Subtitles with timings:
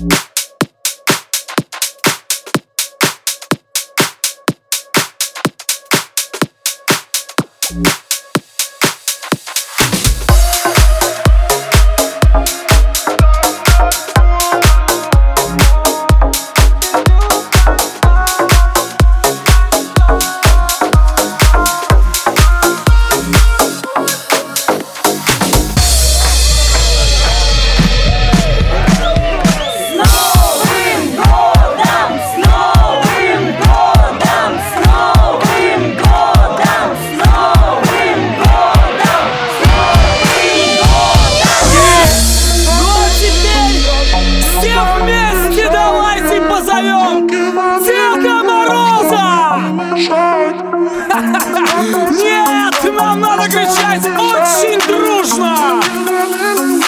[0.00, 0.08] Ну
[7.74, 8.07] а
[51.58, 55.80] Нет, нам надо кричать очень дружно!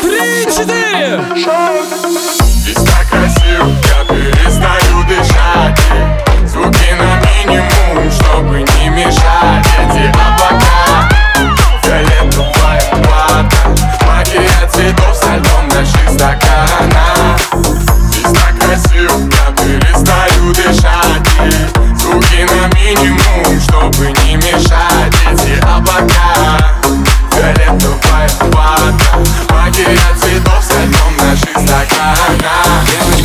[0.00, 1.24] Три, четыре!
[2.40, 3.66] Здесь так красиво,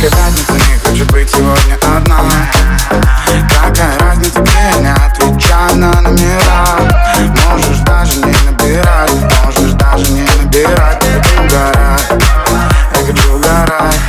[0.06, 2.20] Девочка пятница не хочет быть сегодня одна.
[3.60, 6.78] Какая разница, где не отвечай на номера.
[7.48, 9.10] Можешь даже не набирать,
[9.44, 11.02] можешь даже не набирать.
[11.02, 12.12] Я хочу угорать,
[12.92, 14.00] я хочу угорать.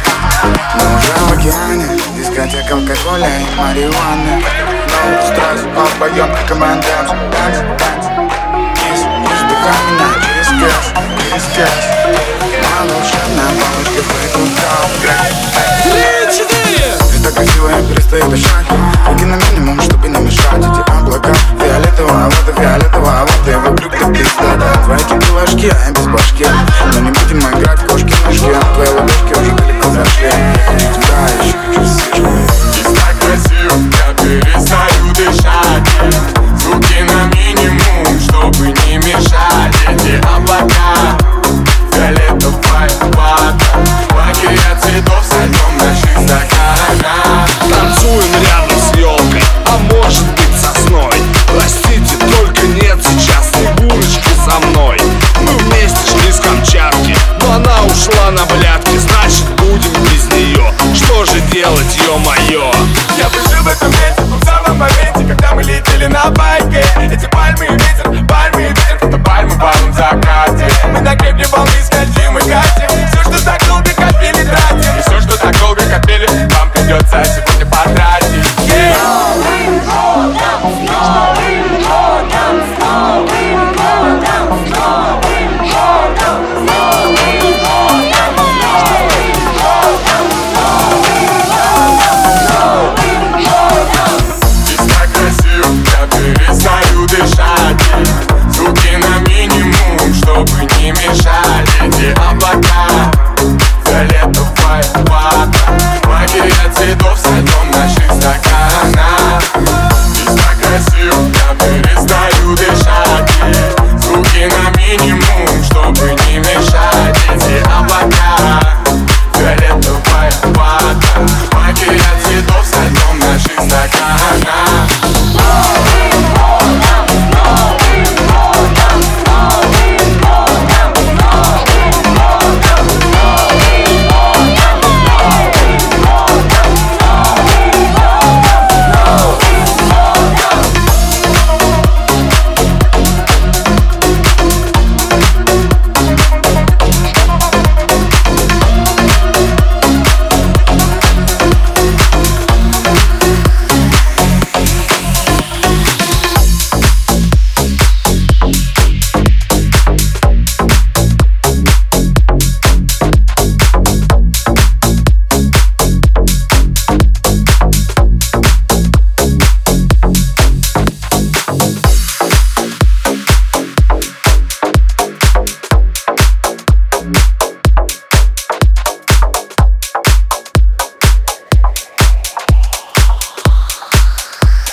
[0.76, 4.44] Мы уже в океане, дискотека алкоголя и марихуаны.
[4.98, 5.62] No стресс,
[6.00, 8.06] поем как дэнс, дэнс, дэнс
[8.78, 10.86] Низ, низ, дыхай меня через кэс,
[11.20, 11.76] через кэс
[12.52, 14.67] Моя волшебная палочка выключал
[18.18, 18.66] я перестаю дышать
[19.08, 20.58] Руки на минимум, чтобы не мешать.
[20.58, 24.84] Эти облака фиолетового, вот и фиолетового Вот и вокруг ты пизда.
[24.86, 25.97] Твои кипы ложки, а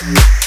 [0.07, 0.44] Yeah.